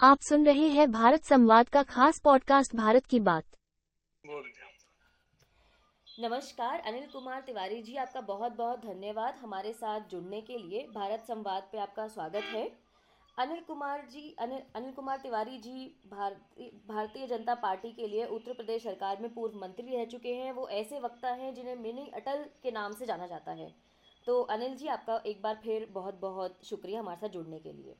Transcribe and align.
आप 0.00 0.20
सुन 0.20 0.46
रहे 0.46 0.66
हैं 0.68 0.90
भारत 0.92 1.24
संवाद 1.24 1.68
का 1.68 1.82
खास 1.82 2.18
पॉडकास्ट 2.18 2.74
भारत 2.76 3.06
की 3.06 3.18
बात। 3.20 3.44
नमस्कार 6.20 6.80
अनिल 6.80 7.06
कुमार 7.06 7.40
तिवारी 7.40 7.82
जी 7.82 7.96
आपका 7.96 8.20
बहुत 8.20 8.52
बहुत 8.52 8.84
धन्यवाद 8.84 9.34
हमारे 9.34 9.72
साथ 9.72 10.00
जुड़ने 10.00 10.40
के 10.40 10.58
लिए। 10.58 10.86
भारत 10.94 11.24
संवाद 11.28 11.68
पे 11.72 11.78
आपका 11.78 12.06
स्वागत 12.08 12.44
है। 12.44 12.64
अनिल 13.38 13.60
कुमार 13.60 14.06
जी 14.06 14.34
अनिल 14.38 14.62
अनिल 14.76 14.92
कुमार 14.92 15.18
तिवारी 15.18 15.58
जी 15.58 15.86
भारतीय 16.10 16.70
भारतीय 16.88 17.26
जनता 17.26 17.54
पार्टी 17.54 17.92
के 17.92 18.06
लिए 18.06 18.26
उत्तर 18.26 18.52
प्रदेश 18.52 18.82
सरकार 18.82 19.20
में 19.20 19.32
पूर्व 19.34 19.58
मंत्री 19.58 19.96
रह 19.96 20.04
चुके 20.04 20.34
हैं। 20.34 20.52
वो 20.52 20.68
ऐसे 20.68 21.00
वक्ता 21.00 21.32
हैं 21.32 21.54
जिन्हें 21.54 21.76
मिनी 21.76 22.10
अटल 22.14 22.44
के 22.62 22.70
नाम 22.70 22.94
से 22.94 23.06
जाना 23.06 23.26
जाता 23.26 23.52
है। 23.52 23.72
तो 24.26 24.40
अनिल 24.42 24.76
जी 24.76 24.88
आपका 24.88 25.22
एक 25.26 25.42
बार 25.42 25.60
फिर 25.64 25.88
बहुत 25.90 26.20
बहुत 26.20 26.64
शुक्रिया 26.64 27.00
हमारे 27.00 27.20
साथ 27.20 27.28
जुड़ने 27.28 27.58
के 27.58 27.72
लिए। 27.72 27.94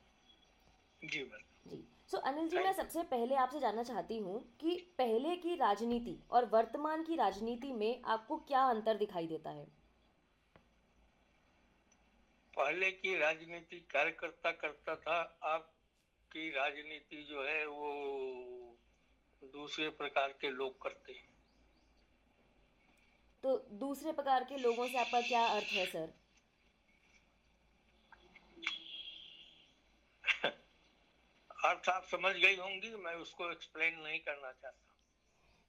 जी 1.03 1.31
जी। 1.69 1.85
सो 2.07 2.17
अनिल 2.19 2.49
जी 2.49 2.57
मैं 2.57 2.73
सबसे 2.73 3.03
पहले 3.03 3.35
आपसे 3.35 3.61
जानना 3.61 3.83
चाहती 3.83 4.19
हूँ 4.19 4.57
कि 4.61 4.95
पहले 4.99 5.37
की 5.37 5.55
राजनीति 5.55 6.17
और 6.31 6.45
वर्तमान 6.45 7.03
की 7.03 7.17
राजनीति 7.17 7.73
में 7.73 8.03
आपको 8.05 8.37
क्या 8.37 8.63
अंतर 8.65 8.97
दिखाई 8.97 9.27
देता 9.27 9.51
है? 9.51 9.65
पहले 12.55 12.91
की 12.91 13.19
राजनीति 13.19 13.81
कार्यकर्ता 13.91 14.51
करता 14.53 14.95
था 14.97 15.21
अब 15.43 15.73
की 16.33 16.51
राजनीति 16.51 17.23
जो 17.23 17.45
है 17.45 17.67
वो 17.67 17.93
दूसरे 19.43 19.89
प्रकार 19.89 20.29
के 20.41 20.51
लोग 20.51 20.83
करते 20.83 21.13
हैं। 21.13 21.29
तो 23.43 23.57
दूसरे 23.73 24.13
प्रकार 24.13 24.45
के 24.45 24.57
लोगों 24.57 24.87
से 24.87 24.99
आपका 24.99 25.21
क्या 25.21 25.45
अर्थ 25.47 25.73
है 25.73 25.87
सर? 25.87 26.13
अर्थ 31.69 31.89
आप 31.89 32.05
समझ 32.05 32.35
गई 32.37 32.57
होंगी 32.57 32.95
मैं 32.97 33.15
उसको 33.15 33.51
एक्सप्लेन 33.53 34.01
नहीं 34.01 34.19
करना 34.21 34.53
चाहता। 34.53 34.95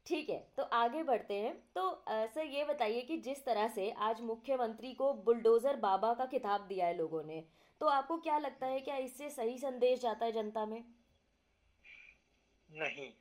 ठीक 0.06 0.30
है 0.30 0.40
तो 0.58 0.64
आगे 0.64 1.04
बढ़ते 1.04 1.34
हैं। 1.34 1.54
तो 1.76 1.88
अ, 1.90 2.26
सर 2.26 2.46
ये 2.46 2.64
बताइए 2.66 3.02
कि 3.02 3.18
जिस 3.18 3.46
तरह 3.46 3.68
से 3.68 3.92
आज 3.92 4.22
मुख्यमंत्री 4.22 4.94
को 4.94 5.14
बुलडोजर 5.14 5.76
बाबा 5.76 6.14
का 6.14 6.26
खिताब 6.26 6.68
दिया 6.68 6.86
है 6.86 6.98
लोगों 6.98 7.24
ने 7.24 7.44
तो 7.82 7.86
आपको 7.86 8.18
क्या 8.18 8.38
लगता 8.38 8.68
है 8.68 8.80
क्या 8.80 8.96
इससे 8.98 9.30
सही 9.30 9.58
संदेश 9.58 10.00
जाता 10.00 10.26
है 10.26 10.32
जनता 10.32 10.66
में? 10.66 10.84
नहीं। 12.70 13.12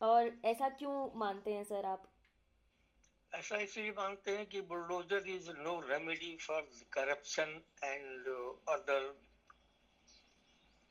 और 0.00 0.30
ऐसा 0.44 0.68
क्यों 0.68 1.18
मानते 1.18 1.52
हैं 1.54 1.64
सर 1.64 1.84
आप? 1.84 2.06
ऐसा 3.32 3.56
इसलिए 3.56 3.90
मानते 3.90 4.30
हैं 4.30 4.46
कि 4.46 4.60
bulldozer 4.60 5.28
is 5.28 5.50
no 5.50 5.78
remedy 5.80 6.36
for 6.36 6.68
corruption 6.92 7.60
and 7.84 8.28
other 8.68 9.29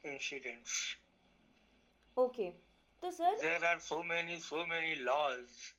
incidents. 0.03 0.95
Okay. 2.17 2.53
So, 3.01 3.11
sir? 3.11 3.31
There 3.41 3.63
are 3.65 3.79
so 3.79 4.03
many, 4.03 4.39
so 4.39 4.65
many 4.65 4.95
laws 5.03 5.73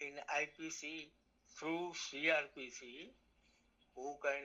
in 0.00 0.12
IPC 0.40 1.08
through 1.58 1.92
CRPC 1.94 3.10
who 3.94 4.16
can 4.22 4.44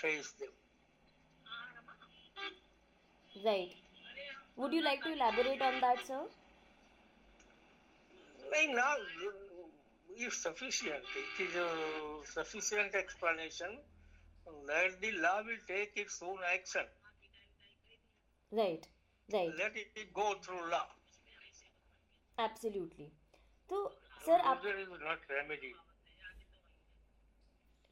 face 0.00 0.32
them. 0.32 0.48
Right. 3.44 3.70
Would 4.56 4.72
you 4.72 4.82
like 4.82 5.02
to 5.04 5.12
elaborate 5.12 5.62
on 5.62 5.80
that, 5.80 6.04
sir? 6.06 6.22
Right 8.50 8.70
now, 8.74 8.94
If 10.16 10.34
sufficient. 10.34 11.04
It 11.14 11.42
is 11.44 11.54
a 11.54 11.68
sufficient 12.26 12.94
explanation 12.96 13.78
that 14.66 15.00
the 15.00 15.12
law 15.12 15.42
will 15.46 15.62
take 15.68 15.92
its 15.94 16.20
own 16.22 16.38
action. 16.52 16.82
Right 18.52 18.86
right 19.28 19.56
Let 19.56 19.76
it 19.76 20.12
go 20.12 20.26
through 20.44 20.64
law. 20.70 20.86
Absolutely 22.40 23.06
तो 23.70 23.88
sir 24.26 24.40
आप. 24.40 24.62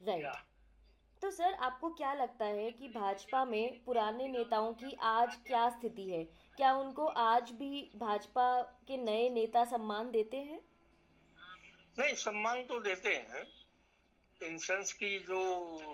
right 0.01 0.25
तो 1.21 1.31
sir 1.31 1.53
आपको 1.53 1.89
क्या 1.89 2.13
लगता 2.13 2.45
है 2.45 2.71
कि 2.71 2.87
भाजपा 2.87 3.45
में 3.45 3.83
पुराने 3.83 4.27
नेताओं 4.27 4.73
की 4.73 4.95
आज 5.01 5.35
क्या 5.47 5.69
स्थिति 5.69 6.09
है? 6.09 6.23
क्या 6.57 6.73
उनको 6.73 7.05
आज 7.05 7.51
भी 7.51 7.91
भाजपा 7.95 8.61
के 8.61 8.97
नए 8.97 9.29
नेता 9.29 9.65
सम्मान 9.65 10.11
देते 10.11 10.37
हैं? 10.37 10.59
नहीं 11.99 12.15
सम्मान 12.15 12.63
तो 12.63 12.79
देते 12.79 13.15
हैं। 13.15 13.43
इंसेंस 14.41 14.93
की 14.93 15.19
जो 15.19 15.39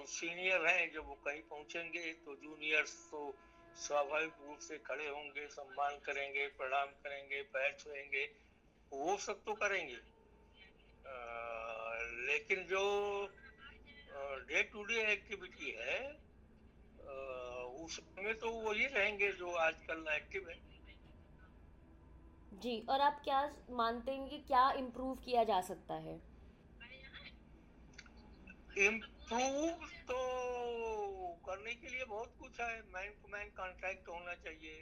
सीनियर 0.08 0.68
हैं 0.68 0.92
जब 0.94 1.08
वो 1.08 1.14
कहीं 1.14 1.42
पहुँचेंगे 1.42 2.14
तो 2.14 2.36
जूनियर्स 2.36 2.96
तो 3.12 3.36
स्वाभाविक 3.76 4.34
रूप 4.42 4.60
से 4.60 4.78
खड़े 4.78 5.08
होंगे 5.10 5.48
सम्मान 5.48 5.98
करेंगे 5.98 6.48
प्रणाम 6.48 6.88
करेंगे 6.88 7.42
पैर 7.42 7.76
छुएँगे 7.80 8.26
वो 8.92 9.18
सब 9.18 9.44
तो 9.46 9.54
करेंगे। 9.54 9.96
अ, 11.06 11.16
लेकिन 12.28 12.64
जो 12.64 12.84
डे 14.48 14.64
टू 14.64 14.84
डे 14.84 15.12
एक्टिविटी 15.12 15.72
है 15.72 16.00
अ, 16.04 17.16
उसमें 17.84 18.34
तो 18.36 18.50
वही 18.50 18.86
रहेंगे 18.86 19.32
जो 19.32 19.52
आजकल 19.52 20.06
एक्टिव 20.14 20.50
है। 20.50 20.56
जी 22.54 22.86
और 22.90 23.02
आप 23.02 23.22
क्या 23.24 23.56
मानते 23.70 24.12
हैं 24.12 24.30
कि 24.30 24.38
क्या 24.38 24.72
इम्प्रूव 24.72 25.16
किया 25.16 25.44
जा 25.44 25.62
सकता 25.62 25.94
है? 25.94 26.22
इम्प्रूव 29.24 29.86
तो 30.08 30.18
करने 31.46 31.74
के 31.74 31.90
लिए 31.90 32.06
बहुत 32.06 32.36
कुछ 32.40 32.60
है। 32.60 32.82
मैन 32.94 33.12
टू 33.22 33.28
मैन 33.28 33.50
कॉन्ट्रैक्ट 33.58 34.08
होना 34.10 34.34
चाहिए। 34.36 34.82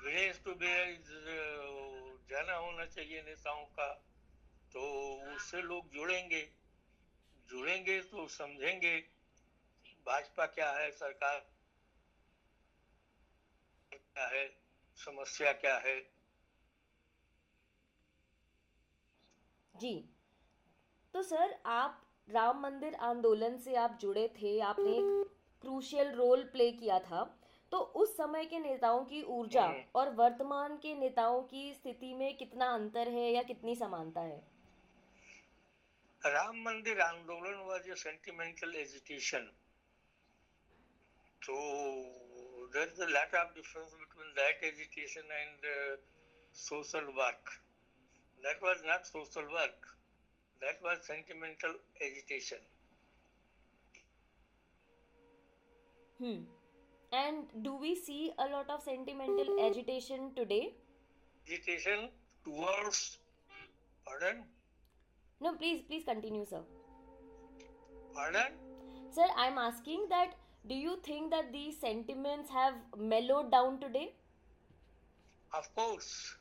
विलेज 0.00 0.42
टू 0.44 0.52
विलेज 0.52 1.06
जाना 2.30 2.54
होना 2.54 2.86
चाहिए 2.86 3.22
नेताओं 3.22 3.64
का। 3.78 3.92
तो 4.72 4.82
उससे 5.34 5.62
लोग 5.62 5.88
जुड़ेंगे। 5.90 6.42
जुड़ेंगे 7.48 8.00
तो 8.02 8.26
समझेंगे 8.28 8.96
भाजपा 10.06 10.46
क्या 10.46 10.70
है, 10.72 10.90
सरकार 10.90 11.38
क्या 13.92 14.26
है, 14.28 14.46
समस्या 14.96 15.52
क्या 15.52 15.76
है। 15.78 15.98
जी। 19.74 19.94
तो 21.14 21.22
सर, 21.22 21.60
आप 21.66 22.09
राम 22.32 22.60
मंदिर 22.60 22.94
आंदोलन 23.04 23.56
से 23.58 23.74
आप 23.76 23.98
जुड़े 24.00 24.26
थे 24.34 24.58
आपने 24.62 24.90
एक 24.92 25.30
क्रूशियल 25.64 26.10
रोल 26.14 26.42
प्ले 26.52 26.70
किया 26.72 26.98
था। 27.00 27.22
तो 27.72 27.78
उस 28.02 28.16
समय 28.16 28.44
के 28.44 28.58
नेताओं 28.58 29.04
की 29.04 29.22
ऊर्जा 29.32 29.66
और 29.94 30.08
वर्तमान 30.14 30.76
के 30.76 30.94
नेताओं 30.94 31.42
की 31.42 31.72
स्थिति 31.74 32.12
में 32.14 32.36
कितना 32.36 32.66
अंतर 32.74 33.08
है 33.08 33.30
या 33.32 33.42
कितनी 33.42 33.74
समानता 33.76 34.20
है? 34.20 34.40
राम 36.22 36.56
मंदिर 36.62 37.00
आंदोलन 37.00 37.60
वाज 37.66 37.88
ए 37.88 37.94
सेंटिमेंटल 37.96 38.74
एजुकेशन 38.76 39.50
तो 41.42 41.54
there 42.74 42.88
is 42.88 43.02
a 43.02 43.06
of 43.36 43.54
difference 43.54 43.92
between 43.92 44.32
that 44.34 44.64
education 44.64 45.32
and 45.32 45.70
social 46.54 47.12
work 47.16 47.56
that 48.42 48.62
was 48.62 48.82
not 48.86 49.04
social 49.06 49.54
work 49.54 49.96
That 50.60 50.80
was 50.82 51.04
sentimental 51.04 51.74
agitation. 52.00 52.58
Hmm. 56.18 56.40
And 57.12 57.46
do 57.62 57.74
we 57.74 57.94
see 57.96 58.32
a 58.38 58.44
lot 58.48 58.70
of 58.70 58.82
sentimental 58.82 59.66
agitation 59.66 60.32
today? 60.36 60.74
Agitation 61.46 62.10
towards, 62.44 63.18
pardon, 64.06 64.44
No, 65.40 65.54
please, 65.56 65.82
please 65.88 66.04
continue, 66.04 66.44
sir. 66.44 66.60
pardon, 68.14 68.52
Sir, 69.10 69.26
I'm 69.36 69.58
asking 69.58 70.06
that 70.10 70.34
do 70.68 70.74
you 70.74 70.98
think 71.02 71.30
that 71.30 71.52
these 71.52 71.78
sentiments 71.80 72.50
have 72.50 72.74
mellowed 72.96 73.50
down 73.50 73.80
today? 73.80 74.14
of 75.52 75.74
course, 75.74 76.36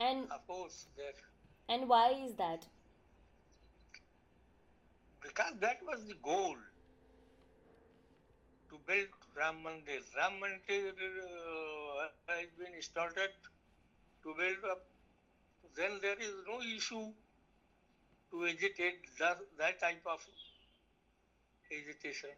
And 0.00 0.30
of 0.32 0.46
course, 0.46 0.86
there. 0.96 1.12
And 1.68 1.88
why 1.88 2.12
is 2.12 2.34
that? 2.34 2.66
because 5.26 5.52
that 5.60 5.78
was 5.86 6.04
the 6.06 6.14
goal 6.22 6.56
to 8.70 8.78
build 8.86 9.08
Ram 9.36 9.56
Mandir. 9.64 10.00
Ram 10.16 10.32
Mandir 10.42 10.92
uh, 10.92 12.08
has 12.28 12.46
been 12.58 12.80
started 12.80 13.30
to 14.22 14.34
build 14.38 14.70
up. 14.70 14.84
Then 15.76 15.98
there 16.00 16.18
is 16.18 16.32
no 16.48 16.60
issue 16.62 17.12
to 18.30 18.46
agitate 18.46 19.00
that, 19.18 19.38
that 19.58 19.80
type 19.80 20.02
of 20.06 20.20
agitation. 21.70 22.30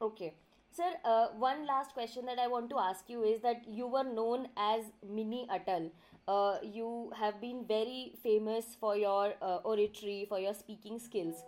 Okay. 0.00 0.34
Sir, 0.70 0.92
uh, 1.04 1.26
one 1.36 1.66
last 1.66 1.92
question 1.92 2.24
that 2.26 2.38
I 2.38 2.46
want 2.46 2.70
to 2.70 2.78
ask 2.78 3.08
you 3.08 3.24
is 3.24 3.40
that 3.42 3.62
you 3.68 3.86
were 3.86 4.04
known 4.04 4.48
as 4.56 4.84
Mini 5.06 5.46
Atal. 5.50 5.90
Uh, 6.28 6.58
you 6.62 7.12
have 7.18 7.40
been 7.40 7.64
very 7.66 8.12
famous 8.22 8.76
for 8.78 8.96
your 8.96 9.34
uh, 9.42 9.56
oratory, 9.64 10.24
for 10.28 10.38
your 10.38 10.54
speaking 10.54 10.98
skills. 10.98 11.42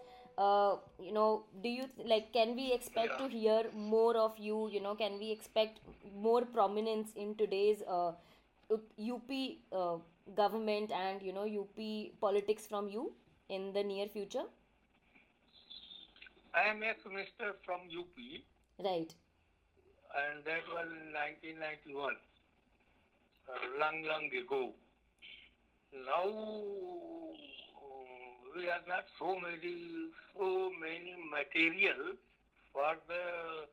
uh, 0.45 0.77
you 1.07 1.13
know, 1.17 1.45
do 1.65 1.69
you 1.69 1.85
like? 2.13 2.33
Can 2.37 2.55
we 2.61 2.65
expect 2.77 3.19
to 3.19 3.29
hear 3.35 3.59
more 3.91 4.17
of 4.23 4.39
you? 4.47 4.57
You 4.77 4.81
know, 4.87 4.95
can 5.03 5.19
we 5.21 5.31
expect 5.35 5.79
more 6.27 6.41
prominence 6.57 7.13
in 7.25 7.37
today's 7.43 7.85
uh, 7.97 8.13
UP 9.17 9.31
uh, 9.83 9.99
government 10.41 10.91
and 11.03 11.23
you 11.23 11.33
know 11.39 11.47
UP 11.63 11.79
politics 12.27 12.67
from 12.67 12.89
you 12.97 13.07
in 13.49 13.73
the 13.79 13.85
near 13.93 14.09
future? 14.09 14.45
I 16.55 16.63
am 16.71 16.83
ex-minister 16.83 17.55
from 17.65 17.81
UP, 18.01 18.17
Right. 18.79 19.13
and 20.17 20.45
that 20.45 20.63
was 20.73 20.87
in 20.87 21.13
1991, 21.13 22.15
uh, 22.15 22.17
long, 23.79 24.03
long 24.05 24.31
ago. 24.33 24.73
Now 25.93 26.27
we 28.57 28.69
are 28.69 28.85
not 28.89 29.05
so 29.19 29.39
many, 29.39 30.11
so 30.37 30.71
many 30.81 31.15
material 31.31 32.15
for 32.73 32.97
the 33.09 33.67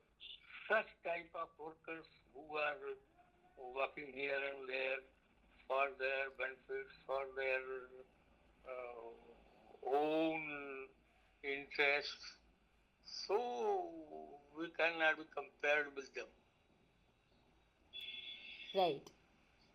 such 0.70 0.90
type 1.04 1.30
of 1.36 1.50
workers 1.60 2.06
who 2.34 2.58
are 2.58 2.80
working 3.76 4.12
here 4.14 4.40
and 4.52 4.70
there 4.70 5.02
for 5.68 5.88
their 6.00 6.30
benefits, 6.38 6.94
for 7.06 7.24
their 7.36 7.64
uh, 8.68 9.96
own 9.98 10.42
interests. 11.44 12.38
So 13.06 13.38
we 14.58 14.68
cannot 14.78 15.18
be 15.18 15.24
compared 15.36 15.96
with 15.96 16.14
them. 16.14 16.30
Right, 18.74 19.10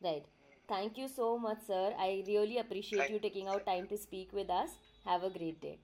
right. 0.02 0.24
Thank 0.68 0.98
you 0.98 1.08
so 1.08 1.38
much, 1.38 1.58
sir. 1.66 1.94
I 1.98 2.24
really 2.26 2.58
appreciate 2.58 2.98
Thank- 2.98 3.10
you 3.12 3.18
taking 3.20 3.48
out 3.48 3.66
time 3.66 3.86
to 3.88 3.96
speak 3.98 4.32
with 4.32 4.50
us. 4.50 4.78
Have 5.04 5.22
a 5.22 5.30
great 5.30 5.60
day. 5.60 5.78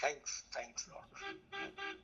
Thanks, 0.00 0.44
thanks, 0.52 0.88
Lord. 0.88 1.98